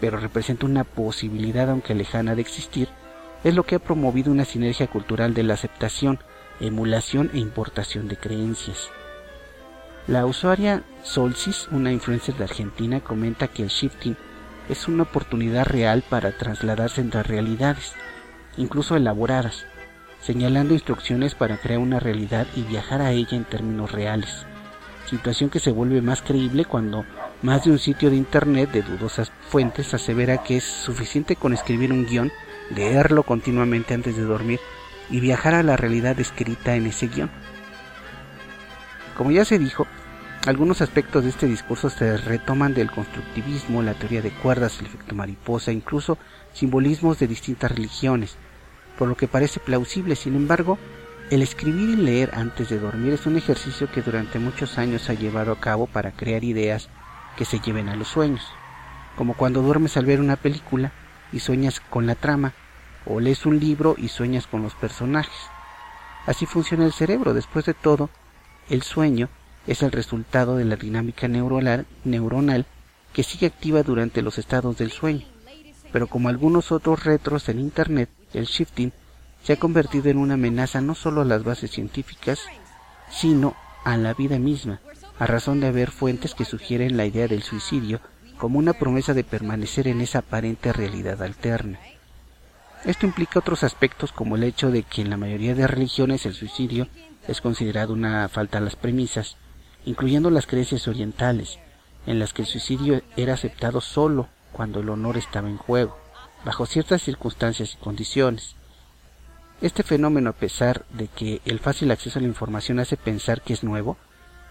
pero 0.00 0.20
representa 0.20 0.66
una 0.66 0.84
posibilidad 0.84 1.68
aunque 1.68 1.96
lejana 1.96 2.36
de 2.36 2.42
existir, 2.42 2.86
es 3.42 3.56
lo 3.56 3.64
que 3.64 3.74
ha 3.74 3.78
promovido 3.80 4.30
una 4.30 4.44
sinergia 4.44 4.86
cultural 4.86 5.34
de 5.34 5.42
la 5.42 5.54
aceptación, 5.54 6.20
emulación 6.60 7.32
e 7.34 7.38
importación 7.38 8.06
de 8.06 8.16
creencias. 8.16 8.88
La 10.06 10.26
usuaria 10.26 10.84
Solsis, 11.02 11.66
una 11.72 11.90
influencer 11.90 12.36
de 12.36 12.44
Argentina, 12.44 13.00
comenta 13.00 13.48
que 13.48 13.64
el 13.64 13.68
shifting 13.70 14.16
es 14.68 14.86
una 14.86 15.02
oportunidad 15.02 15.66
real 15.66 16.04
para 16.08 16.38
trasladarse 16.38 17.00
entre 17.00 17.24
realidades, 17.24 17.94
incluso 18.56 18.94
elaboradas, 18.94 19.66
señalando 20.28 20.74
instrucciones 20.74 21.34
para 21.34 21.56
crear 21.56 21.80
una 21.80 22.00
realidad 22.00 22.46
y 22.54 22.60
viajar 22.60 23.00
a 23.00 23.12
ella 23.12 23.34
en 23.34 23.46
términos 23.46 23.92
reales, 23.92 24.44
situación 25.06 25.48
que 25.48 25.58
se 25.58 25.70
vuelve 25.70 26.02
más 26.02 26.20
creíble 26.20 26.66
cuando 26.66 27.06
más 27.40 27.64
de 27.64 27.70
un 27.70 27.78
sitio 27.78 28.10
de 28.10 28.16
Internet 28.16 28.70
de 28.70 28.82
dudosas 28.82 29.32
fuentes 29.48 29.94
asevera 29.94 30.42
que 30.42 30.58
es 30.58 30.64
suficiente 30.64 31.34
con 31.34 31.54
escribir 31.54 31.94
un 31.94 32.04
guion, 32.04 32.30
leerlo 32.76 33.22
continuamente 33.22 33.94
antes 33.94 34.18
de 34.18 34.24
dormir 34.24 34.60
y 35.08 35.20
viajar 35.20 35.54
a 35.54 35.62
la 35.62 35.78
realidad 35.78 36.20
escrita 36.20 36.76
en 36.76 36.84
ese 36.84 37.08
guion. 37.08 37.30
Como 39.16 39.30
ya 39.30 39.46
se 39.46 39.58
dijo, 39.58 39.86
algunos 40.46 40.82
aspectos 40.82 41.24
de 41.24 41.30
este 41.30 41.46
discurso 41.46 41.88
se 41.88 42.18
retoman 42.18 42.74
del 42.74 42.90
constructivismo, 42.90 43.82
la 43.82 43.94
teoría 43.94 44.20
de 44.20 44.30
cuerdas, 44.30 44.78
el 44.80 44.88
efecto 44.88 45.14
mariposa, 45.14 45.72
incluso 45.72 46.18
simbolismos 46.52 47.18
de 47.18 47.28
distintas 47.28 47.72
religiones, 47.72 48.36
por 48.98 49.08
lo 49.08 49.16
que 49.16 49.28
parece 49.28 49.60
plausible. 49.60 50.16
Sin 50.16 50.34
embargo, 50.34 50.78
el 51.30 51.40
escribir 51.40 51.90
y 51.90 51.96
leer 51.96 52.30
antes 52.34 52.68
de 52.68 52.78
dormir 52.78 53.12
es 53.12 53.26
un 53.26 53.36
ejercicio 53.36 53.90
que 53.90 54.02
durante 54.02 54.38
muchos 54.38 54.76
años 54.76 55.08
ha 55.08 55.14
llevado 55.14 55.52
a 55.52 55.60
cabo 55.60 55.86
para 55.86 56.10
crear 56.10 56.42
ideas 56.42 56.88
que 57.36 57.44
se 57.44 57.60
lleven 57.60 57.88
a 57.88 57.96
los 57.96 58.08
sueños, 58.08 58.44
como 59.16 59.34
cuando 59.34 59.62
duermes 59.62 59.96
al 59.96 60.04
ver 60.06 60.20
una 60.20 60.36
película 60.36 60.92
y 61.32 61.38
sueñas 61.38 61.80
con 61.80 62.06
la 62.06 62.16
trama, 62.16 62.52
o 63.06 63.20
lees 63.20 63.46
un 63.46 63.60
libro 63.60 63.94
y 63.96 64.08
sueñas 64.08 64.46
con 64.46 64.62
los 64.62 64.74
personajes. 64.74 65.38
Así 66.26 66.44
funciona 66.46 66.84
el 66.84 66.92
cerebro. 66.92 67.32
Después 67.32 67.64
de 67.64 67.74
todo, 67.74 68.10
el 68.68 68.82
sueño 68.82 69.28
es 69.66 69.82
el 69.82 69.92
resultado 69.92 70.56
de 70.56 70.64
la 70.64 70.76
dinámica 70.76 71.28
neuronal, 71.28 72.66
que 73.12 73.22
sigue 73.22 73.46
activa 73.46 73.82
durante 73.82 74.20
los 74.20 74.38
estados 74.38 74.76
del 74.76 74.90
sueño. 74.90 75.26
Pero 75.92 76.06
como 76.06 76.28
algunos 76.28 76.72
otros 76.72 77.04
retros 77.04 77.48
en 77.48 77.60
Internet, 77.60 78.10
el 78.34 78.46
shifting 78.46 78.92
se 79.42 79.54
ha 79.54 79.56
convertido 79.56 80.10
en 80.10 80.18
una 80.18 80.34
amenaza 80.34 80.80
no 80.80 80.94
solo 80.94 81.22
a 81.22 81.24
las 81.24 81.44
bases 81.44 81.70
científicas, 81.70 82.40
sino 83.10 83.54
a 83.84 83.96
la 83.96 84.14
vida 84.14 84.38
misma, 84.38 84.80
a 85.18 85.26
razón 85.26 85.60
de 85.60 85.68
haber 85.68 85.90
fuentes 85.90 86.34
que 86.34 86.44
sugieren 86.44 86.96
la 86.96 87.06
idea 87.06 87.28
del 87.28 87.42
suicidio 87.42 88.00
como 88.36 88.58
una 88.58 88.72
promesa 88.72 89.14
de 89.14 89.24
permanecer 89.24 89.88
en 89.88 90.00
esa 90.00 90.20
aparente 90.20 90.72
realidad 90.72 91.22
alterna. 91.22 91.78
Esto 92.84 93.06
implica 93.06 93.40
otros 93.40 93.64
aspectos 93.64 94.12
como 94.12 94.36
el 94.36 94.44
hecho 94.44 94.70
de 94.70 94.84
que 94.84 95.02
en 95.02 95.10
la 95.10 95.16
mayoría 95.16 95.54
de 95.54 95.66
religiones 95.66 96.26
el 96.26 96.34
suicidio 96.34 96.86
es 97.26 97.40
considerado 97.40 97.92
una 97.92 98.28
falta 98.28 98.58
a 98.58 98.60
las 98.60 98.76
premisas, 98.76 99.36
incluyendo 99.84 100.30
las 100.30 100.46
creencias 100.46 100.86
orientales, 100.86 101.58
en 102.06 102.18
las 102.18 102.32
que 102.32 102.42
el 102.42 102.48
suicidio 102.48 103.02
era 103.16 103.34
aceptado 103.34 103.80
solo 103.80 104.28
cuando 104.52 104.80
el 104.80 104.88
honor 104.88 105.16
estaba 105.16 105.48
en 105.48 105.56
juego, 105.56 105.98
bajo 106.44 106.66
ciertas 106.66 107.02
circunstancias 107.02 107.74
y 107.74 107.82
condiciones. 107.82 108.54
Este 109.60 109.82
fenómeno, 109.82 110.30
a 110.30 110.34
pesar 110.34 110.84
de 110.90 111.08
que 111.08 111.40
el 111.44 111.58
fácil 111.58 111.90
acceso 111.90 112.18
a 112.18 112.22
la 112.22 112.28
información 112.28 112.78
hace 112.78 112.96
pensar 112.96 113.42
que 113.42 113.52
es 113.52 113.64
nuevo, 113.64 113.96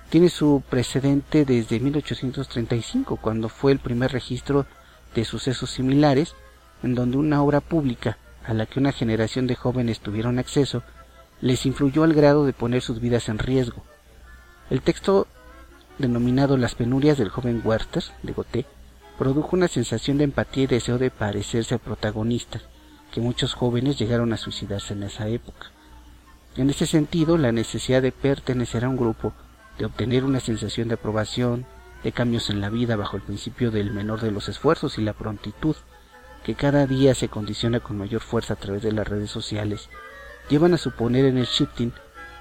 tiene 0.10 0.30
su 0.30 0.64
precedente 0.70 1.46
desde 1.46 1.80
1835, 1.80 3.18
cuando 3.18 3.50
fue 3.50 3.72
el 3.72 3.80
primer 3.80 4.12
registro 4.12 4.66
de 5.16 5.26
sucesos 5.26 5.70
similares, 5.70 6.36
en 6.84 6.96
donde 6.96 7.18
una 7.18 7.42
obra 7.42 7.62
pública 7.62 8.18
a 8.46 8.54
la 8.54 8.66
que 8.66 8.80
una 8.80 8.92
generación 8.92 9.48
de 9.48 9.56
jóvenes 9.56 10.00
tuvieron 10.00 10.40
acceso 10.40 10.84
les 11.42 11.66
influyó 11.66 12.04
al 12.04 12.14
grado 12.14 12.46
de 12.46 12.54
poner 12.54 12.82
sus 12.82 13.00
vidas 13.00 13.30
en 13.30 13.40
riesgo. 13.40 13.84
El 14.70 14.82
texto, 14.82 15.28
denominado 15.98 16.58
Las 16.58 16.76
penurias 16.76 17.18
del 17.18 17.30
joven 17.30 17.62
Werther, 17.64 18.04
de 18.24 18.34
Goethe, 18.34 18.66
produjo 19.18 19.56
una 19.56 19.68
sensación 19.68 20.18
de 20.18 20.26
empatía 20.26 20.64
y 20.64 20.68
deseo 20.68 20.98
de 20.98 21.12
parecerse 21.12 21.74
al 21.74 21.80
protagonista, 21.80 22.62
que 23.12 23.22
muchos 23.22 23.54
jóvenes 23.54 23.98
llegaron 23.98 24.32
a 24.34 24.38
suicidarse 24.38 24.94
en 24.94 25.04
esa 25.04 25.28
época. 25.28 25.72
En 26.56 26.70
ese 26.70 26.86
sentido, 26.86 27.38
la 27.38 27.52
necesidad 27.52 28.02
de 28.02 28.12
pertenecer 28.12 28.86
a 28.86 28.90
un 28.90 28.98
grupo, 28.98 29.34
de 29.78 29.86
obtener 29.86 30.24
una 30.24 30.40
sensación 30.40 30.88
de 30.88 30.96
aprobación, 30.96 31.66
de 32.04 32.12
cambios 32.12 32.50
en 32.50 32.62
la 32.62 32.70
vida 32.70 32.96
bajo 32.96 33.18
el 33.18 33.24
principio 33.24 33.72
del 33.72 33.92
menor 33.92 34.22
de 34.22 34.32
los 34.32 34.50
esfuerzos 34.50 34.98
y 34.98 35.02
la 35.02 35.14
prontitud, 35.14 35.76
que 36.44 36.56
cada 36.56 36.86
día 36.86 37.16
se 37.16 37.28
condiciona 37.28 37.80
con 37.80 37.98
mayor 37.98 38.22
fuerza 38.22 38.54
a 38.54 38.58
través 38.58 38.84
de 38.84 38.92
las 38.92 39.08
redes 39.08 39.32
sociales, 39.32 39.90
llevan 40.50 40.74
a 40.74 40.78
suponer 40.78 41.26
en 41.26 41.38
el 41.38 41.46
shifting 41.46 41.92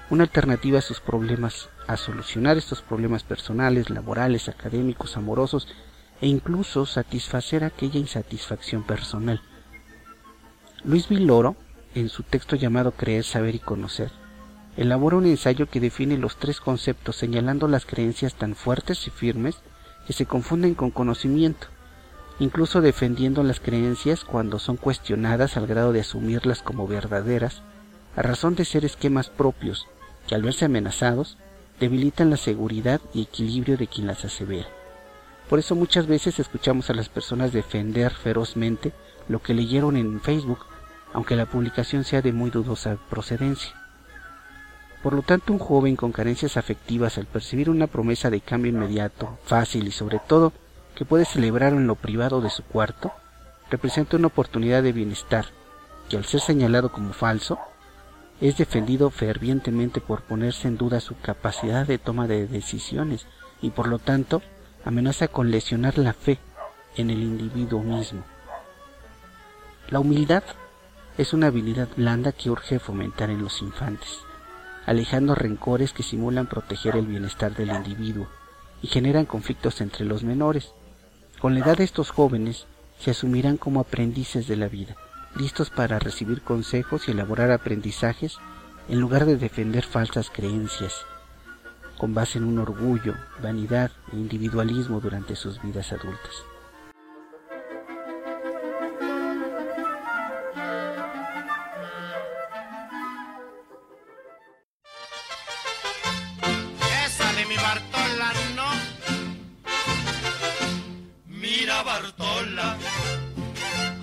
una 0.09 0.23
alternativa 0.23 0.79
a 0.79 0.81
sus 0.81 1.01
problemas, 1.01 1.69
a 1.87 1.97
solucionar 1.97 2.57
estos 2.57 2.81
problemas 2.81 3.23
personales, 3.23 3.89
laborales, 3.89 4.47
académicos, 4.47 5.17
amorosos 5.17 5.67
e 6.21 6.27
incluso 6.27 6.85
satisfacer 6.85 7.63
aquella 7.63 7.99
insatisfacción 7.99 8.83
personal. 8.83 9.41
Luis 10.83 11.09
Viloro, 11.09 11.55
en 11.95 12.09
su 12.09 12.23
texto 12.23 12.55
llamado 12.55 12.91
Creer, 12.91 13.23
Saber 13.23 13.55
y 13.55 13.59
Conocer, 13.59 14.11
elabora 14.77 15.17
un 15.17 15.25
ensayo 15.25 15.67
que 15.69 15.79
define 15.79 16.17
los 16.17 16.37
tres 16.37 16.59
conceptos 16.59 17.15
señalando 17.15 17.67
las 17.67 17.85
creencias 17.85 18.35
tan 18.35 18.55
fuertes 18.55 19.07
y 19.07 19.09
firmes 19.09 19.57
que 20.05 20.13
se 20.13 20.25
confunden 20.25 20.75
con 20.75 20.91
conocimiento, 20.91 21.67
incluso 22.39 22.81
defendiendo 22.81 23.43
las 23.43 23.59
creencias 23.59 24.23
cuando 24.23 24.59
son 24.59 24.77
cuestionadas 24.77 25.57
al 25.57 25.67
grado 25.67 25.91
de 25.93 26.01
asumirlas 26.01 26.61
como 26.61 26.87
verdaderas, 26.87 27.63
a 28.15 28.21
razón 28.21 28.55
de 28.55 28.65
ser 28.65 28.85
esquemas 28.85 29.29
propios 29.29 29.87
que 30.27 30.35
al 30.35 30.43
verse 30.43 30.65
amenazados 30.65 31.37
debilitan 31.79 32.29
la 32.29 32.37
seguridad 32.37 33.01
y 33.13 33.23
equilibrio 33.23 33.77
de 33.77 33.87
quien 33.87 34.07
las 34.07 34.25
asevera. 34.25 34.76
Por 35.49 35.59
eso 35.59 35.75
muchas 35.75 36.07
veces 36.07 36.39
escuchamos 36.39 36.89
a 36.89 36.93
las 36.93 37.09
personas 37.09 37.53
defender 37.53 38.13
ferozmente 38.13 38.91
lo 39.29 39.41
que 39.41 39.53
leyeron 39.53 39.95
en 39.95 40.19
Facebook, 40.19 40.59
aunque 41.13 41.35
la 41.35 41.45
publicación 41.45 42.03
sea 42.03 42.21
de 42.21 42.33
muy 42.33 42.49
dudosa 42.49 42.97
procedencia. 43.09 43.73
Por 45.01 45.13
lo 45.13 45.21
tanto, 45.21 45.53
un 45.53 45.59
joven 45.59 45.95
con 45.95 46.11
carencias 46.11 46.57
afectivas 46.57 47.17
al 47.17 47.27
percibir 47.27 47.69
una 47.69 47.87
promesa 47.87 48.29
de 48.29 48.41
cambio 48.41 48.71
inmediato, 48.71 49.37
fácil 49.45 49.87
y 49.87 49.91
sobre 49.91 50.19
todo 50.19 50.51
que 50.95 51.05
puede 51.05 51.25
celebrar 51.25 51.73
en 51.73 51.87
lo 51.87 51.95
privado 51.95 52.41
de 52.41 52.49
su 52.49 52.63
cuarto, 52.63 53.13
representa 53.69 54.17
una 54.17 54.27
oportunidad 54.27 54.83
de 54.83 54.91
bienestar 54.91 55.45
que 56.09 56.17
al 56.17 56.25
ser 56.25 56.39
señalado 56.39 56.91
como 56.91 57.13
falso, 57.13 57.59
es 58.41 58.57
defendido 58.57 59.09
fervientemente 59.09 60.01
por 60.01 60.21
ponerse 60.23 60.67
en 60.67 60.77
duda 60.77 60.99
su 60.99 61.17
capacidad 61.19 61.85
de 61.85 61.97
toma 61.97 62.27
de 62.27 62.47
decisiones 62.47 63.25
y 63.61 63.71
por 63.71 63.87
lo 63.87 63.99
tanto 63.99 64.41
amenaza 64.87 65.27
con 65.27 65.51
lesionar 65.51 65.97
la 65.97 66.13
fe 66.13 66.39
en 66.95 67.09
el 67.09 67.21
individuo 67.21 67.81
mismo. 67.83 68.23
La 69.89 69.99
humildad 69.99 70.43
es 71.17 71.33
una 71.33 71.47
habilidad 71.47 71.89
blanda 71.95 72.31
que 72.31 72.49
urge 72.49 72.79
fomentar 72.79 73.29
en 73.29 73.41
los 73.41 73.61
infantes, 73.61 74.19
alejando 74.85 75.35
rencores 75.35 75.93
que 75.93 76.03
simulan 76.03 76.47
proteger 76.47 76.95
el 76.95 77.07
bienestar 77.07 77.55
del 77.55 77.69
individuo 77.69 78.27
y 78.81 78.87
generan 78.87 79.25
conflictos 79.25 79.81
entre 79.81 80.05
los 80.05 80.23
menores. 80.23 80.71
Con 81.39 81.53
la 81.53 81.61
edad 81.61 81.81
estos 81.81 82.11
jóvenes 82.11 82.65
se 82.99 83.11
asumirán 83.11 83.57
como 83.57 83.79
aprendices 83.79 84.47
de 84.47 84.55
la 84.55 84.67
vida 84.67 84.95
listos 85.35 85.69
para 85.69 85.99
recibir 85.99 86.41
consejos 86.41 87.07
y 87.07 87.11
elaborar 87.11 87.51
aprendizajes 87.51 88.37
en 88.89 88.99
lugar 88.99 89.25
de 89.25 89.37
defender 89.37 89.83
falsas 89.83 90.29
creencias, 90.29 91.05
con 91.97 92.13
base 92.13 92.37
en 92.37 92.45
un 92.45 92.59
orgullo, 92.59 93.15
vanidad 93.41 93.91
e 94.11 94.15
individualismo 94.15 94.99
durante 94.99 95.35
sus 95.35 95.61
vidas 95.61 95.91
adultas. 95.91 96.43
¡Qué 106.41 107.09
sale 107.09 107.45
mi 107.45 107.55
Bartola, 107.55 108.33
no! 108.55 108.69
Mira 111.25 111.83
Bartola, 111.83 112.77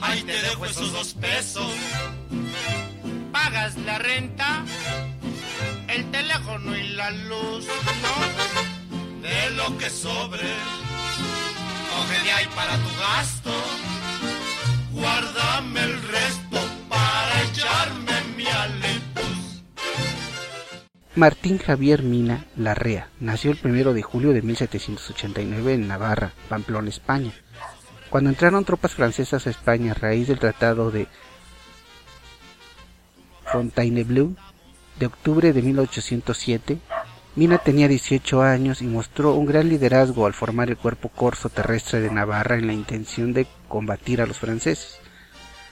Ahí 0.00 0.22
te 0.22 0.32
dejo 0.32 0.66
esos 0.66 0.92
dos 0.92 1.14
pesos. 1.14 1.72
Pagas 3.32 3.76
la 3.78 3.98
renta 3.98 4.64
el 5.94 6.10
teléfono 6.10 6.76
y 6.76 6.88
la 6.88 7.10
luz, 7.10 7.66
¿no? 8.02 9.22
De 9.22 9.50
lo 9.50 9.78
que 9.78 9.88
sobre, 9.88 10.48
coge 11.90 12.24
de 12.24 12.32
ahí 12.32 12.46
para 12.54 12.76
tu 12.76 12.98
gasto. 12.98 13.50
Guárdame 14.92 15.80
el 15.80 16.02
resto 16.02 16.58
para 16.88 17.42
echarme 17.42 18.12
mi 18.36 18.46
alepus. 18.46 19.62
Martín 21.14 21.58
Javier 21.58 22.02
Mina 22.02 22.46
Larrea 22.56 23.08
nació 23.20 23.52
el 23.52 23.58
1 23.62 23.92
de 23.92 24.02
julio 24.02 24.32
de 24.32 24.42
1789 24.42 25.74
en 25.74 25.86
Navarra, 25.86 26.32
Pamplona, 26.48 26.88
España. 26.88 27.32
Cuando 28.10 28.30
entraron 28.30 28.64
tropas 28.64 28.94
francesas 28.94 29.46
a 29.46 29.50
España 29.50 29.92
a 29.92 29.94
raíz 29.94 30.28
del 30.28 30.38
Tratado 30.40 30.90
de 30.90 31.06
Fontainebleau 33.44 34.36
de 34.98 35.06
octubre 35.06 35.52
de 35.52 35.62
1807, 35.62 36.78
Mina 37.36 37.58
tenía 37.58 37.88
18 37.88 38.42
años 38.42 38.80
y 38.80 38.86
mostró 38.86 39.34
un 39.34 39.46
gran 39.46 39.68
liderazgo 39.68 40.26
al 40.26 40.34
formar 40.34 40.70
el 40.70 40.76
cuerpo 40.76 41.08
corso 41.08 41.48
terrestre 41.48 42.00
de 42.00 42.12
Navarra 42.12 42.54
en 42.54 42.68
la 42.68 42.72
intención 42.72 43.32
de 43.32 43.48
combatir 43.68 44.20
a 44.20 44.26
los 44.26 44.38
franceses. 44.38 45.00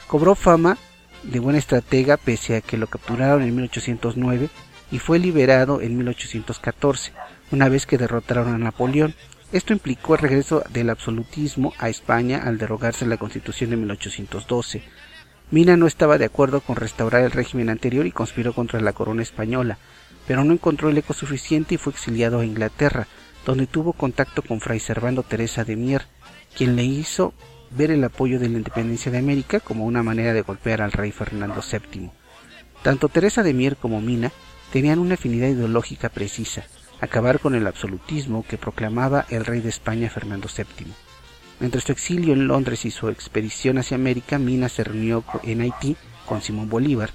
Cobró 0.09 0.35
fama 0.35 0.77
de 1.23 1.39
buena 1.39 1.61
estratega 1.61 2.17
pese 2.17 2.57
a 2.57 2.61
que 2.63 2.77
lo 2.77 2.89
capturaron 2.89 3.43
en 3.43 3.55
1809 3.55 4.51
y 4.91 4.99
fue 4.99 5.21
liberado 5.21 5.81
en 5.81 5.97
1814, 5.97 7.13
una 7.53 7.69
vez 7.69 7.87
que 7.87 7.97
derrotaron 7.97 8.53
a 8.53 8.59
Napoleón. 8.59 9.15
Esto 9.53 9.73
implicó 9.73 10.15
el 10.15 10.21
regreso 10.21 10.65
del 10.71 10.91
absolutismo 10.91 11.75
a 11.79 11.89
España 11.89 12.43
al 12.45 12.59
derogarse 12.59 13.07
la 13.07 13.19
Constitución 13.19 13.71
de 13.71 13.77
1812. 13.77 14.83
Mina 15.53 15.77
no 15.77 15.87
estaba 15.87 16.17
de 16.17 16.25
acuerdo 16.25 16.63
con 16.63 16.77
restaurar 16.77 17.23
el 17.23 17.31
régimen 17.31 17.69
anterior 17.69 18.07
y 18.07 18.11
conspiró 18.11 18.55
contra 18.55 18.81
la 18.81 18.95
corona 18.95 19.21
española, 19.21 19.77
pero 20.27 20.45
no 20.45 20.55
encontró 20.55 20.89
el 20.89 20.97
eco 20.97 21.13
suficiente 21.13 21.75
y 21.75 21.79
fue 21.79 21.93
exiliado 21.93 22.41
a 22.41 22.47
Inglaterra, 22.47 23.07
donde 23.45 23.67
tuvo 23.67 23.93
contacto 23.93 24.41
con 24.41 24.63
Fray 24.63 24.81
Servando 24.81 25.23
Teresa 25.23 25.63
de 25.65 25.77
Mier, 25.77 26.07
quien 26.57 26.75
le 26.75 26.85
hizo 26.85 27.35
ver 27.71 27.91
el 27.91 28.03
apoyo 28.03 28.41
de 28.41 28.49
la 28.49 28.57
independencia 28.57 29.13
de 29.13 29.19
América 29.19 29.61
como 29.61 29.85
una 29.85 30.03
manera 30.03 30.33
de 30.33 30.41
golpear 30.41 30.81
al 30.81 30.91
rey 30.91 31.13
Fernando 31.13 31.61
VII. 31.61 32.09
Tanto 32.83 33.11
Teresa 33.11 33.43
de 33.43 33.53
Mier 33.53 33.77
como 33.77 34.01
Mina 34.01 34.33
tenían 34.73 35.01
una 35.01 35.15
afinidad 35.15 35.49
ideológica 35.49 36.09
precisa, 36.09 36.65
acabar 37.03 37.41
con 37.41 37.55
el 37.55 37.67
absolutismo 37.67 38.43
que 38.49 38.57
proclamaba 38.57 39.27
el 39.29 39.45
rey 39.45 39.61
de 39.61 39.69
España 39.69 40.09
Fernando 40.09 40.49
VII. 40.49 40.95
Entre 41.63 41.81
su 41.81 41.93
exilio 41.93 42.35
en 42.35 42.49
Londres 42.49 42.85
y 42.85 42.91
su 42.91 43.09
expedición 43.09 43.79
hacia 43.79 43.95
América, 43.95 44.39
Mina 44.39 44.69
se 44.69 44.85
reunió 44.85 45.25
en 45.45 45.63
Haití 45.63 45.97
con 46.27 46.43
Simón 46.43 46.69
Bolívar. 46.69 47.11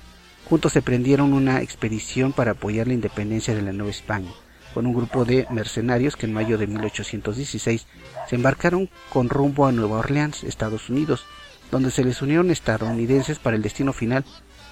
Juntos 0.46 0.74
se 0.74 0.82
prendieron 0.82 1.34
una 1.34 1.62
expedición 1.62 2.32
para 2.32 2.52
apoyar 2.52 2.88
la 2.88 2.94
independencia 2.94 3.54
de 3.54 3.62
la 3.62 3.74
Nueva 3.74 3.92
España 3.92 4.32
con 4.74 4.86
un 4.86 4.94
grupo 4.94 5.26
de 5.26 5.48
mercenarios 5.50 6.16
que 6.16 6.28
en 6.28 6.34
mayo 6.34 6.58
de 6.60 6.68
1816 6.68 7.88
se 8.30 8.36
embarcaron 8.36 8.90
con 9.12 9.28
rumbo 9.28 9.66
a 9.66 9.72
Nueva 9.72 9.98
Orleans, 9.98 10.44
Estados 10.44 10.90
Unidos, 10.90 11.26
donde 11.72 11.90
se 11.90 12.04
les 12.04 12.22
unieron 12.22 12.52
estadounidenses 12.52 13.40
para 13.40 13.56
el 13.56 13.64
destino 13.64 13.92
final, 13.92 14.24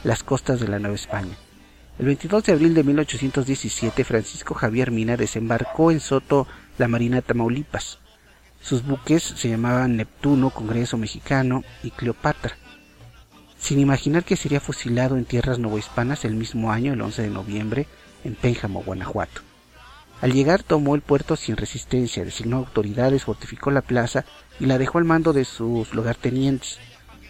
las 0.03 0.21
costas 0.21 0.59
de 0.59 0.67
la 0.67 0.77
Nueva 0.77 0.95
España. 0.95 1.35
El 1.97 2.05
22 2.05 2.43
de 2.43 2.53
abril 2.53 2.73
de 2.75 2.83
1817, 2.83 4.03
Francisco 4.03 4.53
Javier 4.53 4.91
Mina 4.91 5.17
desembarcó 5.17 5.89
en 5.89 5.99
Soto 5.99 6.45
la 6.77 6.87
Marina 6.87 7.21
Tamaulipas. 7.21 7.97
Sus 8.65 8.83
buques 8.83 9.21
se 9.21 9.47
llamaban 9.47 9.95
Neptuno, 9.95 10.49
Congreso 10.49 10.97
Mexicano 10.97 11.63
y 11.83 11.91
Cleopatra. 11.91 12.57
Sin 13.59 13.79
imaginar 13.79 14.23
que 14.23 14.35
sería 14.35 14.59
fusilado 14.59 15.17
en 15.17 15.25
tierras 15.25 15.59
novohispanas 15.59 16.25
el 16.25 16.33
mismo 16.33 16.71
año, 16.71 16.93
el 16.93 17.01
11 17.01 17.21
de 17.21 17.29
noviembre, 17.29 17.87
en 18.23 18.33
Pénjamo, 18.33 18.81
Guanajuato. 18.81 19.41
Al 20.19 20.33
llegar 20.33 20.63
tomó 20.63 20.95
el 20.95 21.01
puerto 21.01 21.35
sin 21.35 21.57
resistencia, 21.57 22.25
designó 22.25 22.57
autoridades, 22.57 23.25
fortificó 23.25 23.69
la 23.69 23.83
plaza 23.83 24.25
y 24.59 24.65
la 24.65 24.79
dejó 24.79 24.97
al 24.97 25.05
mando 25.05 25.31
de 25.31 25.45
sus 25.45 25.93
lugartenientes, 25.93 26.79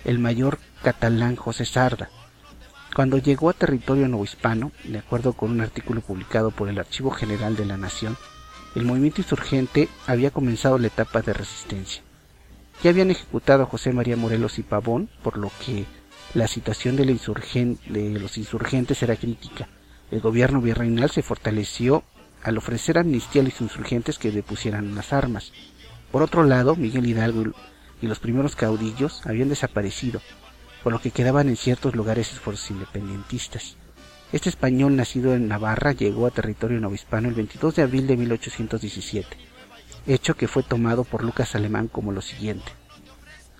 el 0.06 0.20
mayor 0.20 0.58
catalán 0.84 1.36
José 1.36 1.66
Sarda. 1.66 2.10
Cuando 2.96 3.18
llegó 3.18 3.50
a 3.50 3.54
territorio 3.54 4.08
novohispano, 4.08 4.72
de 4.86 5.00
acuerdo 5.00 5.34
con 5.34 5.52
un 5.52 5.60
artículo 5.60 6.00
publicado 6.00 6.52
por 6.52 6.70
el 6.70 6.80
Archivo 6.80 7.12
General 7.12 7.58
de 7.58 7.66
la 7.66 7.76
Nación, 7.76 8.16
el 8.76 8.84
movimiento 8.84 9.22
insurgente 9.22 9.88
había 10.06 10.32
comenzado 10.32 10.78
la 10.78 10.88
etapa 10.88 11.22
de 11.22 11.34
resistencia. 11.34 12.04
Ya 12.84 12.90
habían 12.90 13.10
ejecutado 13.10 13.64
a 13.64 13.68
José 13.68 13.94
María 13.94 14.18
Morelos 14.18 14.60
y 14.60 14.64
Pavón, 14.64 15.10
por 15.24 15.38
lo 15.38 15.50
que 15.66 15.86
la 16.34 16.48
situación 16.48 16.98
de, 16.98 17.06
de 17.06 18.20
los 18.20 18.38
insurgentes 18.38 19.02
era 19.02 19.16
crítica. 19.16 19.70
El 20.12 20.20
gobierno 20.20 20.60
virreinal 20.62 21.10
se 21.10 21.24
fortaleció 21.24 22.04
al 22.44 22.58
ofrecer 22.58 22.98
amnistía 22.98 23.42
a 23.42 23.46
los 23.46 23.62
insurgentes 23.62 24.20
que 24.20 24.32
depusieran 24.32 24.94
las 24.94 25.14
armas. 25.14 25.54
Por 26.12 26.22
otro 26.22 26.44
lado, 26.44 26.76
Miguel 26.76 27.06
Hidalgo 27.06 27.54
y 28.02 28.08
los 28.08 28.20
primeros 28.20 28.56
caudillos 28.56 29.26
habían 29.26 29.50
desaparecido, 29.50 30.22
por 30.84 30.92
lo 30.92 31.00
que 31.00 31.12
quedaban 31.12 31.48
en 31.48 31.56
ciertos 31.56 31.96
lugares 31.96 32.34
esfuerzos 32.34 32.72
independentistas. 32.72 33.78
Este 34.36 34.50
español 34.50 34.98
nacido 34.98 35.34
en 35.34 35.48
Navarra 35.48 35.94
llegó 35.94 36.28
a 36.28 36.30
territorio 36.30 36.82
novohispano 36.82 37.30
el 37.30 37.36
22 37.36 37.74
de 37.74 37.84
abril 37.84 38.06
de 38.06 38.18
1817, 38.18 39.38
hecho 40.08 40.36
que 40.36 40.50
fue 40.50 40.62
tomado 40.62 41.06
por 41.06 41.24
Lucas 41.24 41.56
Alemán 41.56 41.88
como 41.88 42.12
lo 42.12 42.22
siguiente. 42.22 42.70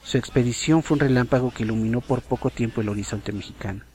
Su 0.04 0.18
expedición 0.18 0.84
fue 0.84 0.96
un 0.96 1.00
relámpago 1.00 1.52
que 1.52 1.64
iluminó 1.64 2.02
por 2.02 2.22
poco 2.22 2.50
tiempo 2.50 2.82
el 2.82 2.90
horizonte 2.90 3.32
mexicano. 3.32 3.86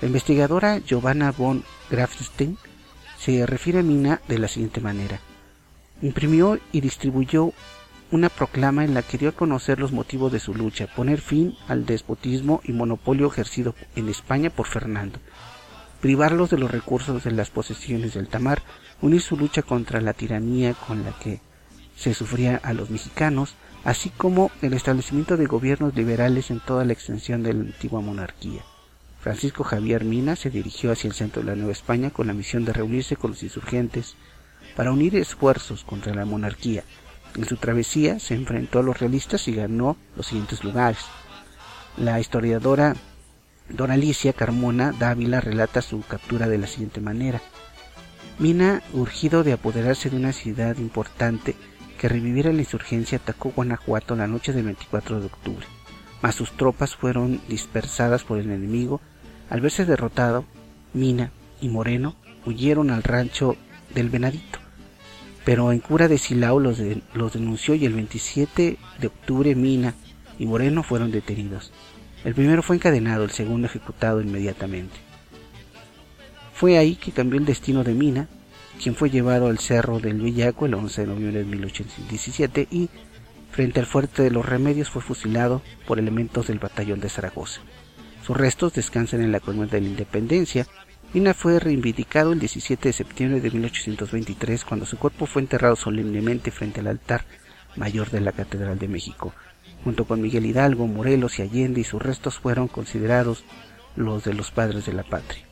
La 0.00 0.08
investigadora 0.08 0.78
Giovanna 0.78 1.30
von 1.30 1.62
Grafstein 1.88 2.58
se 3.16 3.46
refiere 3.46 3.78
a 3.78 3.84
Mina 3.84 4.20
de 4.26 4.40
la 4.40 4.48
siguiente 4.48 4.80
manera. 4.80 5.20
Imprimió 6.02 6.58
y 6.72 6.80
distribuyó 6.80 7.52
una 8.10 8.28
proclama 8.28 8.84
en 8.84 8.92
la 8.92 9.02
que 9.02 9.18
dio 9.18 9.28
a 9.28 9.36
conocer 9.36 9.78
los 9.78 9.92
motivos 9.92 10.32
de 10.32 10.40
su 10.40 10.52
lucha, 10.52 10.88
poner 10.88 11.20
fin 11.20 11.54
al 11.68 11.86
despotismo 11.86 12.60
y 12.64 12.72
monopolio 12.72 13.28
ejercido 13.28 13.76
en 13.94 14.08
España 14.08 14.50
por 14.50 14.66
Fernando, 14.66 15.20
privarlos 16.02 16.50
de 16.50 16.58
los 16.58 16.70
recursos 16.70 17.22
de 17.22 17.30
las 17.30 17.50
posesiones 17.50 18.14
del 18.14 18.26
Tamar, 18.26 18.60
unir 19.00 19.22
su 19.22 19.36
lucha 19.36 19.62
contra 19.62 20.00
la 20.00 20.12
tiranía 20.12 20.74
con 20.74 21.04
la 21.04 21.12
que 21.12 21.40
se 21.96 22.12
sufría 22.12 22.60
a 22.64 22.72
los 22.72 22.90
mexicanos, 22.90 23.54
así 23.84 24.10
como 24.10 24.50
el 24.62 24.74
establecimiento 24.74 25.36
de 25.36 25.46
gobiernos 25.46 25.94
liberales 25.94 26.50
en 26.50 26.58
toda 26.58 26.84
la 26.84 26.92
extensión 26.92 27.44
de 27.44 27.52
la 27.52 27.60
antigua 27.60 28.00
monarquía. 28.00 28.62
Francisco 29.20 29.62
Javier 29.62 30.04
Mina 30.04 30.34
se 30.34 30.50
dirigió 30.50 30.90
hacia 30.90 31.06
el 31.06 31.14
centro 31.14 31.40
de 31.42 31.50
la 31.50 31.54
Nueva 31.54 31.70
España 31.70 32.10
con 32.10 32.26
la 32.26 32.34
misión 32.34 32.64
de 32.64 32.72
reunirse 32.72 33.14
con 33.14 33.30
los 33.30 33.42
insurgentes 33.44 34.16
para 34.74 34.90
unir 34.90 35.14
esfuerzos 35.14 35.84
contra 35.84 36.12
la 36.12 36.24
monarquía. 36.24 36.82
En 37.36 37.44
su 37.44 37.56
travesía 37.58 38.18
se 38.18 38.34
enfrentó 38.34 38.80
a 38.80 38.82
los 38.82 38.98
realistas 38.98 39.46
y 39.46 39.54
ganó 39.54 39.96
los 40.16 40.26
siguientes 40.26 40.64
lugares. 40.64 40.98
La 41.96 42.18
historiadora 42.18 42.96
Don 43.72 43.90
Alicia 43.90 44.34
Carmona 44.34 44.92
Dávila 44.92 45.40
relata 45.40 45.80
su 45.80 46.02
captura 46.02 46.48
de 46.48 46.58
la 46.58 46.66
siguiente 46.66 47.00
manera. 47.00 47.40
Mina, 48.38 48.82
urgido 48.92 49.44
de 49.44 49.54
apoderarse 49.54 50.10
de 50.10 50.16
una 50.16 50.32
ciudad 50.32 50.76
importante 50.76 51.56
que 51.98 52.08
reviviera 52.08 52.52
la 52.52 52.60
insurgencia, 52.60 53.18
atacó 53.18 53.50
Guanajuato 53.50 54.14
la 54.14 54.26
noche 54.26 54.52
del 54.52 54.64
24 54.64 55.20
de 55.20 55.26
octubre, 55.26 55.66
mas 56.20 56.34
sus 56.34 56.52
tropas 56.52 56.96
fueron 56.96 57.40
dispersadas 57.48 58.24
por 58.24 58.38
el 58.38 58.50
enemigo 58.50 59.00
al 59.48 59.60
verse 59.60 59.84
derrotado, 59.84 60.44
Mina 60.92 61.30
y 61.60 61.68
Moreno 61.68 62.16
huyeron 62.44 62.90
al 62.90 63.02
rancho 63.02 63.56
del 63.94 64.08
Venadito, 64.10 64.58
pero 65.44 65.72
en 65.72 65.78
cura 65.78 66.08
de 66.08 66.18
Silao 66.18 66.58
los, 66.58 66.78
los 67.14 67.32
denunció 67.32 67.74
y 67.74 67.86
el 67.86 67.94
27 67.94 68.78
de 68.98 69.06
octubre 69.06 69.54
Mina 69.54 69.94
y 70.38 70.46
Moreno 70.46 70.82
fueron 70.82 71.10
detenidos. 71.10 71.72
El 72.24 72.34
primero 72.34 72.62
fue 72.62 72.76
encadenado, 72.76 73.24
el 73.24 73.30
segundo 73.32 73.66
ejecutado 73.66 74.20
inmediatamente. 74.20 74.94
Fue 76.54 76.78
ahí 76.78 76.94
que 76.94 77.10
cambió 77.10 77.40
el 77.40 77.44
destino 77.46 77.82
de 77.82 77.94
Mina, 77.94 78.28
quien 78.80 78.94
fue 78.94 79.10
llevado 79.10 79.48
al 79.48 79.58
cerro 79.58 79.98
del 79.98 80.20
Villaco 80.20 80.66
el 80.66 80.74
11 80.74 81.00
de 81.00 81.06
noviembre 81.08 81.38
de 81.40 81.44
1817 81.44 82.68
y, 82.70 82.88
frente 83.50 83.80
al 83.80 83.86
fuerte 83.86 84.22
de 84.22 84.30
los 84.30 84.46
Remedios, 84.46 84.88
fue 84.88 85.02
fusilado 85.02 85.62
por 85.86 85.98
elementos 85.98 86.46
del 86.46 86.60
batallón 86.60 87.00
de 87.00 87.08
Zaragoza. 87.08 87.60
Sus 88.24 88.36
restos 88.36 88.72
descansan 88.72 89.22
en 89.22 89.32
la 89.32 89.40
columna 89.40 89.66
de 89.66 89.80
la 89.80 89.88
Independencia. 89.88 90.68
Mina 91.12 91.34
fue 91.34 91.58
reivindicado 91.58 92.32
el 92.32 92.38
17 92.38 92.88
de 92.88 92.92
septiembre 92.92 93.40
de 93.40 93.50
1823 93.50 94.64
cuando 94.64 94.86
su 94.86 94.96
cuerpo 94.96 95.26
fue 95.26 95.42
enterrado 95.42 95.74
solemnemente 95.74 96.52
frente 96.52 96.80
al 96.80 96.86
altar 96.86 97.24
mayor 97.76 98.10
de 98.10 98.20
la 98.20 98.32
Catedral 98.32 98.78
de 98.78 98.88
México. 98.88 99.32
Junto 99.84 100.04
con 100.04 100.20
Miguel 100.20 100.46
Hidalgo, 100.46 100.86
Morelos 100.86 101.38
y 101.38 101.42
Allende 101.42 101.80
y 101.80 101.84
sus 101.84 102.00
restos 102.00 102.38
fueron 102.38 102.68
considerados 102.68 103.44
los 103.96 104.24
de 104.24 104.34
los 104.34 104.50
padres 104.50 104.86
de 104.86 104.92
la 104.92 105.02
patria. 105.02 105.44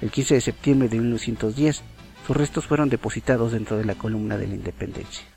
El 0.00 0.10
15 0.10 0.34
de 0.34 0.40
septiembre 0.40 0.88
de 0.88 0.98
1910, 0.98 1.82
sus 2.26 2.36
restos 2.36 2.66
fueron 2.66 2.88
depositados 2.88 3.52
dentro 3.52 3.76
de 3.76 3.84
la 3.84 3.94
columna 3.94 4.36
de 4.36 4.48
la 4.48 4.54
Independencia. 4.54 5.33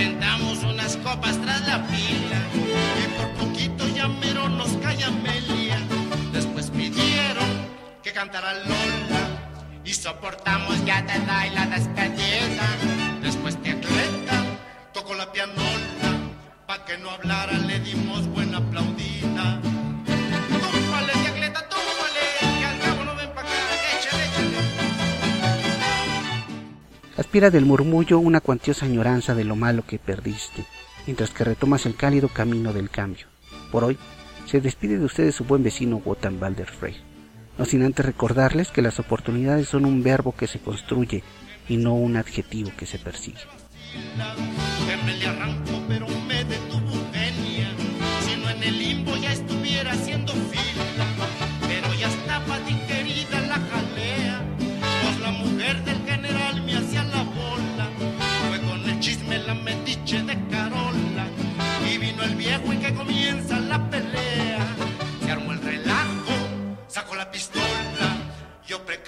Aventamos 0.00 0.62
unas 0.64 0.96
copas 0.98 1.38
tras 1.42 1.60
la 1.68 1.86
pila, 1.86 2.40
y 2.54 3.18
por 3.18 3.28
poquito 3.34 3.86
ya 3.88 4.08
mero 4.08 4.48
nos 4.48 4.70
calla 4.78 5.08
Amelia. 5.08 5.78
Después 6.32 6.70
pidieron 6.70 7.50
que 8.02 8.10
cantara 8.12 8.54
Lola, 8.64 9.22
y 9.84 9.92
soportamos 9.92 10.82
ya 10.86 11.04
te 11.04 11.18
y 11.18 11.54
la 11.54 11.66
despedida. 11.66 12.66
Después 13.20 13.60
Tecleta 13.62 14.42
tocó 14.94 15.14
la 15.14 15.30
pianola, 15.32 16.10
pa' 16.66 16.82
que 16.86 16.96
no 16.96 17.10
hablara 17.10 17.58
le 17.58 17.80
dimos 17.80 18.26
buena 18.28 18.56
aplaudida. 18.56 19.60
Aspira 27.30 27.50
del 27.50 27.64
murmullo 27.64 28.18
una 28.18 28.40
cuantiosa 28.40 28.86
añoranza 28.86 29.36
de 29.36 29.44
lo 29.44 29.54
malo 29.54 29.84
que 29.86 30.00
perdiste, 30.00 30.64
mientras 31.06 31.30
que 31.30 31.44
retomas 31.44 31.86
el 31.86 31.94
cálido 31.94 32.26
camino 32.26 32.72
del 32.72 32.90
cambio. 32.90 33.28
Por 33.70 33.84
hoy, 33.84 33.96
se 34.46 34.60
despide 34.60 34.98
de 34.98 35.04
ustedes 35.04 35.36
su 35.36 35.44
buen 35.44 35.62
vecino 35.62 36.02
Wotan 36.04 36.40
Balder 36.40 36.66
Frey. 36.66 36.96
No 37.56 37.64
sin 37.66 37.84
antes 37.84 38.04
recordarles 38.04 38.72
que 38.72 38.82
las 38.82 38.98
oportunidades 38.98 39.68
son 39.68 39.84
un 39.84 40.02
verbo 40.02 40.34
que 40.34 40.48
se 40.48 40.58
construye 40.58 41.22
y 41.68 41.76
no 41.76 41.94
un 41.94 42.16
adjetivo 42.16 42.72
que 42.76 42.86
se 42.86 42.98
persigue. 42.98 43.38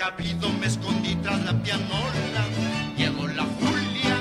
Precavido 0.03 0.49
me 0.59 0.67
escondí 0.67 1.15
tras 1.23 1.41
la 1.45 1.53
pianola. 1.62 2.45
Llegó 2.97 3.29
la 3.29 3.45
Julia, 3.45 4.17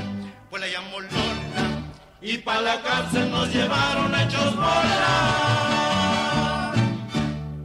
pues 0.52 0.62
la 0.62 0.68
llamó 0.68 1.00
Lola. 1.00 1.82
Y 2.22 2.38
pa' 2.38 2.62
la 2.62 2.80
cárcel 2.84 3.32
nos 3.32 3.52
llevaron 3.52 4.14
hechos 4.14 4.56
bola. 4.56 5.61